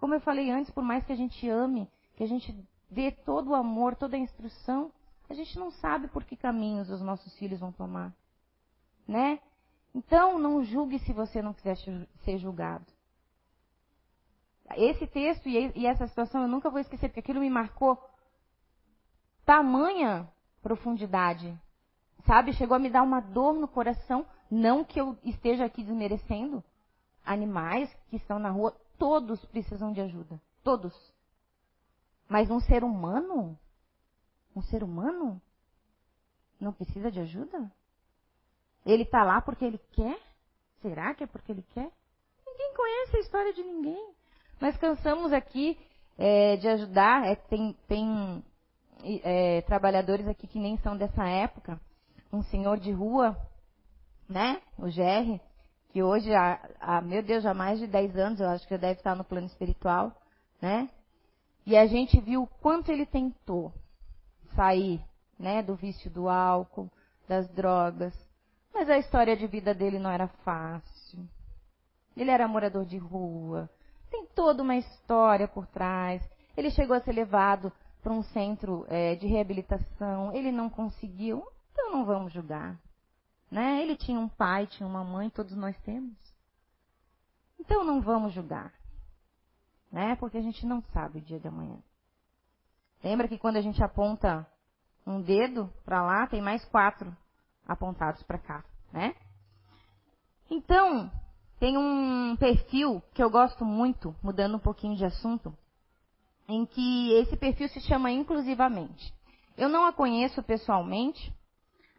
[0.00, 2.56] Como eu falei antes, por mais que a gente ame, que a gente
[2.90, 4.90] dê todo o amor, toda a instrução,
[5.28, 8.12] a gente não sabe por que caminhos os nossos filhos vão tomar.
[9.06, 9.40] Né?
[9.94, 12.86] Então, não julgue se você não quiser ser julgado.
[14.76, 17.98] Esse texto e essa situação eu nunca vou esquecer, porque aquilo me marcou
[19.44, 20.28] tamanha
[20.62, 21.58] profundidade.
[22.26, 22.52] Sabe?
[22.52, 24.24] Chegou a me dar uma dor no coração.
[24.50, 26.62] Não que eu esteja aqui desmerecendo.
[27.24, 30.40] Animais que estão na rua, todos precisam de ajuda.
[30.62, 30.94] Todos.
[32.28, 33.58] Mas um ser humano?
[34.54, 35.40] Um ser humano?
[36.60, 37.70] Não precisa de ajuda?
[38.84, 40.18] Ele está lá porque ele quer?
[40.80, 41.90] Será que é porque ele quer?
[42.46, 44.14] Ninguém conhece a história de ninguém.
[44.60, 45.78] Nós cansamos aqui
[46.18, 47.26] é, de ajudar.
[47.26, 48.44] É, tem, tem
[49.02, 51.80] é, trabalhadores aqui que nem são dessa época.
[52.32, 53.36] Um senhor de rua,
[54.28, 54.60] né?
[54.78, 55.40] O GR,
[55.90, 58.80] que hoje, há, há, meu Deus, há mais de 10 anos, eu acho que já
[58.80, 60.12] deve estar no plano espiritual,
[60.60, 60.88] né?
[61.66, 63.72] E a gente viu o quanto ele tentou
[64.54, 65.02] sair
[65.38, 66.90] né, do vício do álcool,
[67.28, 68.14] das drogas.
[68.72, 71.28] Mas a história de vida dele não era fácil.
[72.16, 73.68] Ele era morador de rua.
[74.10, 76.22] Tem toda uma história por trás.
[76.56, 80.32] Ele chegou a ser levado para um centro é, de reabilitação.
[80.34, 81.46] Ele não conseguiu.
[81.72, 82.78] Então não vamos julgar.
[83.50, 83.82] Né?
[83.82, 86.16] Ele tinha um pai, tinha uma mãe, todos nós temos.
[87.58, 88.72] Então não vamos julgar
[89.92, 90.16] né?
[90.16, 91.78] Porque a gente não sabe o dia de amanhã.
[93.02, 94.46] Lembra que quando a gente aponta
[95.06, 97.14] um dedo para lá, tem mais quatro
[97.66, 99.14] apontados para cá, né?
[100.50, 101.10] Então,
[101.58, 105.56] tem um perfil que eu gosto muito, mudando um pouquinho de assunto,
[106.48, 109.12] em que esse perfil se chama Inclusivamente.
[109.56, 111.32] Eu não a conheço pessoalmente,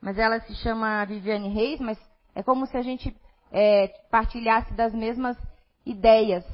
[0.01, 1.99] mas ela se chama Viviane Reis, mas
[2.35, 3.15] é como se a gente
[3.51, 5.37] é, partilhasse das mesmas
[5.85, 6.45] ideias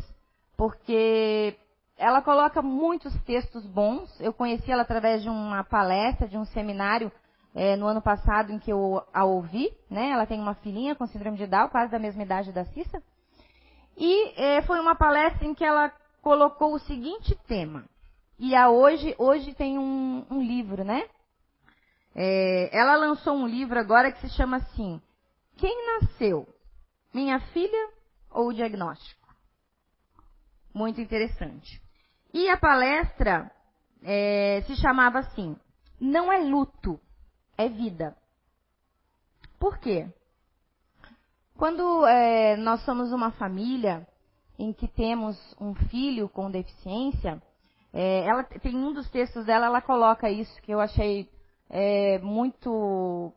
[0.59, 1.55] porque
[1.99, 4.19] ela coloca muitos textos bons.
[4.21, 7.11] Eu conheci ela através de uma palestra, de um seminário
[7.53, 9.71] é, no ano passado em que eu a ouvi.
[9.89, 10.11] Né?
[10.11, 13.03] Ela tem uma filhinha com síndrome de Down, quase da mesma idade da Cissa.
[13.97, 17.83] E é, foi uma palestra em que ela colocou o seguinte tema.
[18.39, 21.03] E a hoje, hoje tem um, um livro, né?
[22.15, 25.01] É, ela lançou um livro agora que se chama assim:
[25.57, 26.47] Quem nasceu?
[27.13, 27.89] Minha filha
[28.31, 29.19] ou o diagnóstico?
[30.73, 31.81] muito interessante.
[32.33, 33.51] E a palestra
[34.03, 35.55] é, se chamava assim:
[35.99, 36.99] Não é luto,
[37.57, 38.15] é vida.
[39.59, 40.07] Por quê?
[41.57, 44.07] Quando é, nós somos uma família
[44.57, 47.41] em que temos um filho com deficiência,
[47.91, 51.29] é, ela tem um dos textos dela, ela coloca isso que eu achei
[51.69, 53.33] é, muito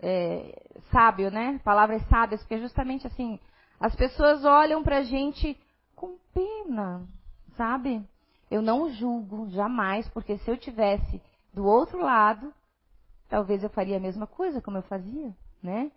[0.00, 1.60] é, sábio, né?
[1.62, 3.38] Palavras sábias, porque justamente assim,
[3.78, 5.56] as pessoas olham para gente
[5.94, 7.06] com pena,
[7.56, 8.02] sabe?
[8.50, 11.22] Eu não julgo jamais, porque se eu tivesse
[11.54, 12.52] do outro lado,
[13.28, 15.90] talvez eu faria a mesma coisa como eu fazia, né?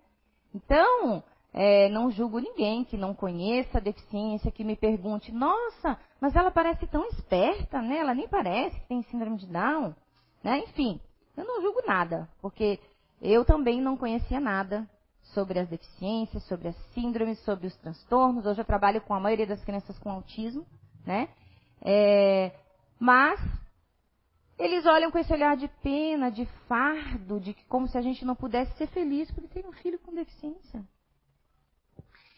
[0.53, 6.35] Então, é, não julgo ninguém que não conheça a deficiência, que me pergunte, nossa, mas
[6.35, 7.97] ela parece tão esperta, né?
[7.97, 9.95] Ela nem parece que tem síndrome de Down,
[10.43, 10.59] né?
[10.59, 10.99] Enfim,
[11.35, 12.79] eu não julgo nada, porque
[13.21, 14.87] eu também não conhecia nada
[15.33, 18.45] sobre as deficiências, sobre as síndromes, sobre os transtornos.
[18.45, 20.65] Hoje eu trabalho com a maioria das crianças com autismo,
[21.05, 21.29] né?
[21.83, 22.51] É,
[22.99, 23.39] mas
[24.57, 28.35] eles olham com esse olhar de pena, de fardo, de como se a gente não
[28.35, 30.83] pudesse ser feliz porque tem um filho com deficiência.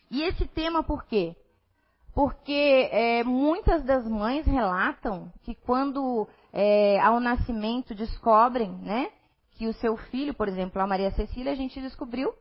[0.09, 1.35] E esse tema por quê?
[2.13, 9.11] Porque é, muitas das mães relatam que quando é, ao nascimento descobrem, né,
[9.51, 12.33] que o seu filho, por exemplo, a Maria Cecília, a gente descobriu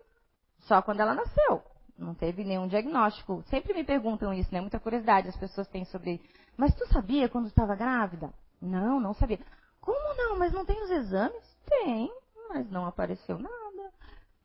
[0.61, 1.63] só quando ela nasceu.
[1.97, 3.43] Não teve nenhum diagnóstico.
[3.49, 4.61] Sempre me perguntam isso, né?
[4.61, 6.21] Muita curiosidade as pessoas têm sobre.
[6.57, 8.33] Mas tu sabia quando estava grávida?
[8.61, 9.39] Não, não sabia.
[9.81, 10.39] Como não?
[10.39, 11.59] Mas não tem os exames?
[11.67, 12.11] Tem,
[12.49, 13.93] mas não apareceu nada.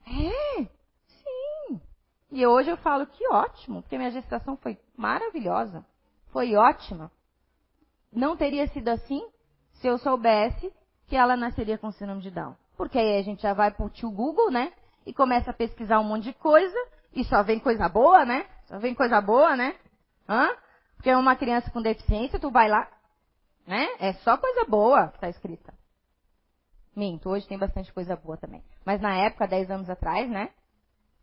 [0.07, 0.67] É,
[2.31, 5.83] e hoje eu falo que ótimo, porque minha gestação foi maravilhosa.
[6.31, 7.11] Foi ótima.
[8.13, 9.27] Não teria sido assim
[9.73, 10.71] se eu soubesse
[11.07, 12.55] que ela nasceria com síndrome de Down.
[12.77, 14.71] Porque aí a gente já vai pro tio Google, né?
[15.05, 16.77] E começa a pesquisar um monte de coisa.
[17.13, 18.45] E só vem coisa boa, né?
[18.65, 19.75] Só vem coisa boa, né?
[20.27, 20.49] Hã?
[20.99, 22.85] Porque uma criança com deficiência, tu vai lá,
[23.65, 23.87] né?
[24.01, 25.73] É só coisa boa que está escrita.
[26.93, 28.61] Minto, hoje tem bastante coisa boa também.
[28.85, 30.49] Mas na época, 10 anos atrás, né?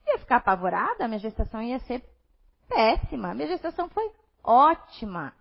[0.06, 2.02] ia ficar apavorada, minha gestação ia ser
[2.66, 3.34] péssima.
[3.34, 4.10] Minha gestação foi
[4.42, 5.34] ótima.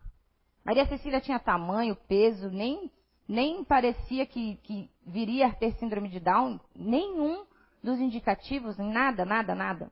[0.65, 2.91] Maria Cecília tinha tamanho, peso, nem,
[3.25, 7.45] nem parecia que, que viria a ter síndrome de Down, nenhum
[7.81, 9.89] dos indicativos, nada, nada, nada.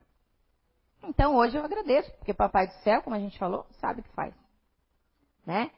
[1.08, 4.12] Então hoje eu agradeço, porque Papai do Céu, como a gente falou, sabe o que
[4.12, 4.34] faz.
[5.46, 5.70] Né?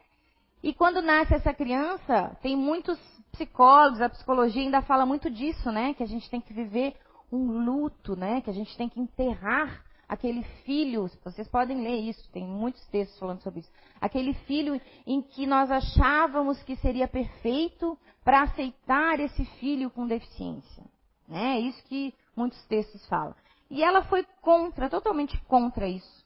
[0.63, 2.99] E quando nasce essa criança, tem muitos
[3.31, 5.93] psicólogos, a psicologia ainda fala muito disso, né?
[5.93, 6.95] Que a gente tem que viver
[7.31, 8.41] um luto, né?
[8.41, 11.09] Que a gente tem que enterrar aquele filho.
[11.23, 13.71] Vocês podem ler isso, tem muitos textos falando sobre isso.
[14.01, 20.83] Aquele filho em que nós achávamos que seria perfeito para aceitar esse filho com deficiência.
[21.27, 21.57] Né?
[21.57, 23.35] É isso que muitos textos falam.
[23.69, 26.25] E ela foi contra, totalmente contra isso.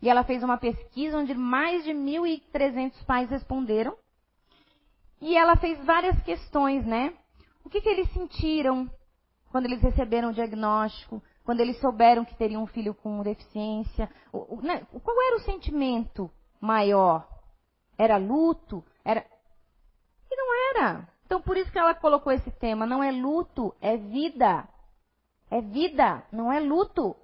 [0.00, 3.96] E ela fez uma pesquisa onde mais de 1.300 pais responderam.
[5.20, 7.12] E ela fez várias questões, né?
[7.64, 8.88] O que, que eles sentiram
[9.50, 14.08] quando eles receberam o diagnóstico, quando eles souberam que teriam um filho com deficiência.
[14.32, 17.26] O, o, né, qual era o sentimento maior?
[17.96, 18.84] Era luto?
[19.04, 19.24] Era.
[20.30, 21.08] E não era.
[21.26, 22.86] Então por isso que ela colocou esse tema.
[22.86, 24.68] Não é luto, é vida.
[25.50, 27.16] É vida, não é luto.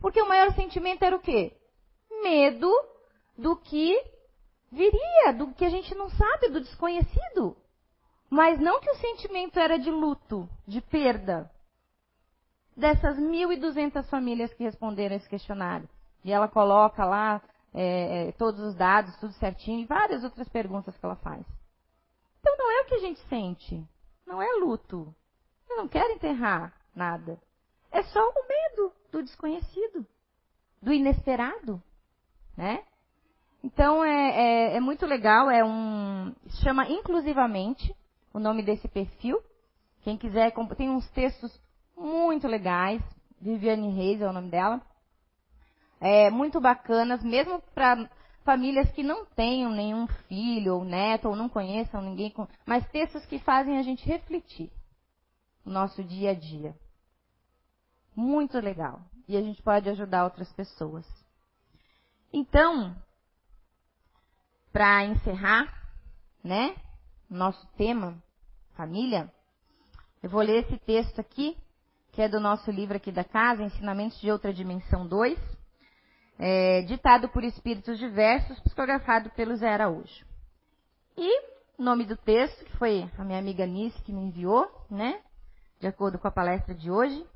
[0.00, 1.56] Porque o maior sentimento era o quê?
[2.22, 2.70] Medo
[3.36, 3.96] do que
[4.70, 7.56] viria, do que a gente não sabe, do desconhecido.
[8.28, 11.50] Mas não que o sentimento era de luto, de perda.
[12.74, 15.88] Dessas 1.200 famílias que responderam esse questionário.
[16.24, 17.42] E ela coloca lá
[17.74, 21.44] é, é, todos os dados, tudo certinho, e várias outras perguntas que ela faz.
[22.40, 23.86] Então não é o que a gente sente.
[24.26, 25.14] Não é luto.
[25.68, 27.38] Eu não quero enterrar nada.
[27.90, 30.06] É só o medo do desconhecido,
[30.80, 31.82] do inesperado,
[32.56, 32.82] né?
[33.62, 37.94] Então é, é, é muito legal, é um chama inclusivamente
[38.32, 39.40] o nome desse perfil.
[40.02, 41.60] Quem quiser, tem uns textos
[41.96, 43.00] muito legais.
[43.40, 44.80] Viviane Reis é o nome dela.
[46.00, 48.08] É, muito bacanas, mesmo para
[48.44, 52.34] famílias que não tenham nenhum filho ou neto, ou não conheçam ninguém,
[52.66, 54.70] mas textos que fazem a gente refletir
[55.64, 56.76] no nosso dia a dia.
[58.14, 59.00] Muito legal.
[59.28, 61.06] E a gente pode ajudar outras pessoas.
[62.32, 62.96] Então,
[64.72, 65.72] para encerrar,
[66.42, 66.74] né?
[67.32, 68.22] nosso tema,
[68.74, 69.32] família,
[70.22, 71.56] eu vou ler esse texto aqui,
[72.12, 75.38] que é do nosso livro aqui da casa, Ensinamentos de Outra Dimensão 2,
[76.38, 80.26] é, ditado por espíritos diversos, psicografado pelo Zé Araújo.
[81.16, 81.40] E
[81.78, 85.20] o nome do texto, que foi a minha amiga Nice que me enviou, né,
[85.82, 87.26] de acordo com a palestra de hoje,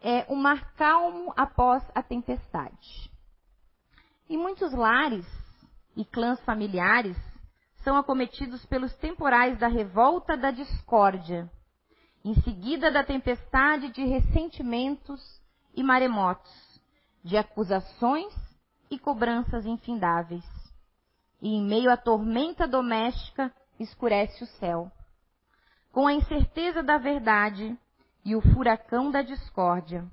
[0.00, 3.08] é O Mar Calmo Após a Tempestade.
[4.28, 5.24] Em muitos lares
[5.96, 7.16] e clãs familiares,
[7.84, 11.48] são acometidos pelos temporais da revolta da discórdia,
[12.24, 15.40] em seguida da tempestade de ressentimentos
[15.72, 16.80] e maremotos,
[17.22, 18.34] de acusações
[18.90, 20.44] e cobranças infindáveis.
[21.40, 24.90] E em meio à tormenta doméstica escurece o céu.
[25.96, 27.74] Com a incerteza da verdade
[28.22, 30.06] e o furacão da discórdia.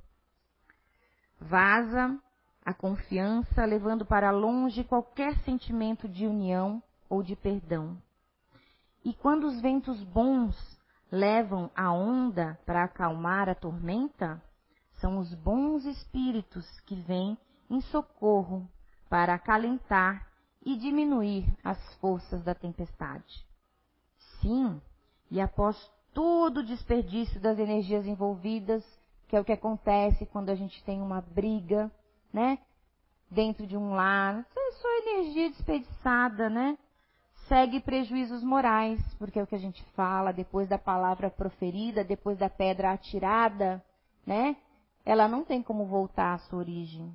[1.42, 2.18] Vaza
[2.64, 8.02] a confiança, levando para longe qualquer sentimento de união ou de perdão.
[9.04, 10.56] E quando os ventos bons
[11.12, 14.42] levam a onda para acalmar a tormenta,
[15.02, 17.38] são os bons espíritos que vêm
[17.70, 18.66] em socorro
[19.10, 20.30] para acalentar
[20.66, 23.46] e diminuir as forças da tempestade.
[24.40, 24.82] Sim,
[25.34, 25.76] e após
[26.14, 28.86] todo o desperdício das energias envolvidas,
[29.28, 31.92] que é o que acontece quando a gente tem uma briga,
[32.32, 32.60] né?
[33.32, 36.78] Dentro de um lar, é só energia desperdiçada, né?
[37.48, 42.38] Segue prejuízos morais, porque é o que a gente fala depois da palavra proferida, depois
[42.38, 43.84] da pedra atirada,
[44.28, 44.56] né?
[45.04, 47.12] Ela não tem como voltar à sua origem.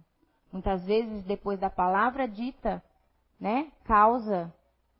[0.53, 2.83] Muitas vezes, depois da palavra dita,
[3.39, 4.53] né, causa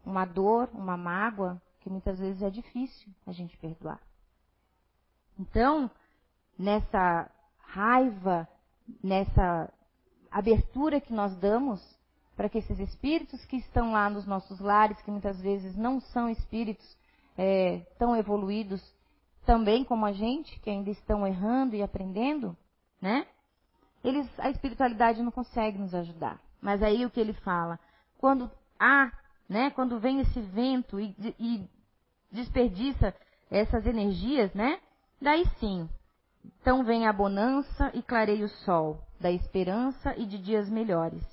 [0.07, 4.01] uma dor, uma mágoa, que muitas vezes é difícil a gente perdoar.
[5.39, 5.91] Então,
[6.59, 8.49] nessa raiva,
[9.03, 9.73] nessa
[10.31, 11.81] abertura que nós damos
[12.37, 16.31] para que esses espíritos que estão lá nos nossos lares, que muitas vezes não são
[16.31, 16.97] espíritos
[17.37, 18.83] é, tão evoluídos,
[19.45, 22.57] também como a gente, que ainda estão errando e aprendendo,
[23.01, 23.27] né?
[24.05, 26.41] Eles, a espiritualidade não consegue nos ajudar.
[26.61, 27.79] Mas aí o que ele fala?
[28.19, 29.11] Quando há,
[29.49, 29.71] né?
[29.71, 31.69] Quando vem esse vento e, e
[32.31, 33.15] desperdiça
[33.51, 34.79] essas energias, né?
[35.21, 35.89] Daí sim.
[36.61, 41.25] Então vem a bonança e clareia o sol, da esperança e de dias melhores,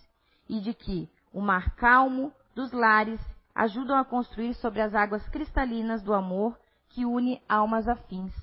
[0.47, 3.19] e de que o mar calmo dos lares
[3.53, 6.57] ajudam a construir sobre as águas cristalinas do amor
[6.89, 8.33] que une almas afins.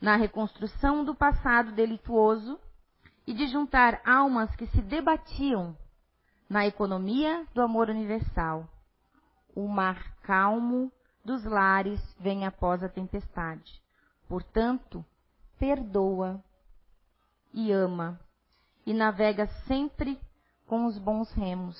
[0.00, 2.58] Na reconstrução do passado delituoso
[3.26, 5.76] e de juntar almas que se debatiam
[6.48, 8.68] na economia do amor universal.
[9.54, 10.90] O mar calmo
[11.24, 13.80] dos lares vem após a tempestade.
[14.28, 15.04] Portanto,
[15.58, 16.42] perdoa
[17.52, 18.20] e ama
[18.84, 20.18] e navega sempre
[20.66, 21.76] com os bons remos.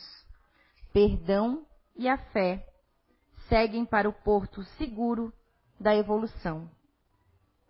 [0.93, 1.67] Perdão
[1.97, 2.67] e a fé
[3.49, 5.33] seguem para o porto seguro
[5.79, 6.71] da evolução.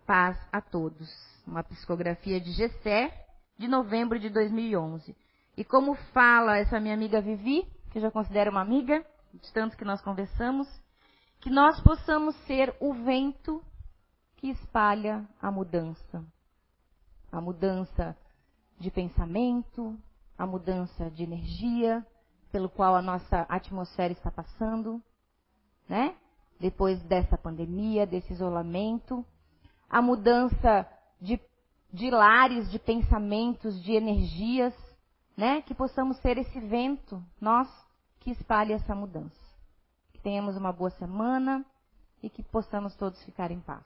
[0.05, 1.09] Paz a todos.
[1.45, 3.27] Uma psicografia de Gessé,
[3.57, 5.15] de novembro de 2011.
[5.57, 9.05] E como fala essa minha amiga Vivi, que eu já considero uma amiga,
[9.41, 10.67] de tanto que nós conversamos,
[11.39, 13.63] que nós possamos ser o vento
[14.37, 16.25] que espalha a mudança.
[17.31, 18.17] A mudança
[18.79, 19.97] de pensamento,
[20.37, 22.05] a mudança de energia,
[22.51, 25.01] pelo qual a nossa atmosfera está passando,
[25.87, 26.15] né?
[26.59, 29.25] Depois dessa pandemia, desse isolamento,
[29.89, 30.87] a mudança
[31.19, 31.39] de,
[31.91, 34.73] de lares, de pensamentos, de energias,
[35.35, 35.61] né?
[35.61, 37.67] Que possamos ser esse vento, nós,
[38.25, 39.39] que espalhe essa mudança.
[40.11, 41.63] Que tenhamos uma boa semana
[42.23, 43.83] e que possamos todos ficar em paz.